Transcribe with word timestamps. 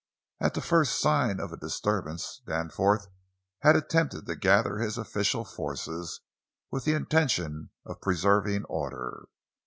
At 0.39 0.55
the 0.55 0.61
first 0.63 0.99
sign 0.99 1.39
of 1.39 1.53
a 1.53 1.57
disturbance, 1.57 2.41
Danforth 2.47 3.05
had 3.59 3.75
attempted 3.75 4.25
to 4.25 4.35
gather 4.35 4.79
his 4.79 4.97
official 4.97 5.45
forces 5.45 6.21
with 6.71 6.85
the 6.85 6.95
intention 6.95 7.69
of 7.85 8.01
preserving 8.01 8.63
order. 8.65 9.27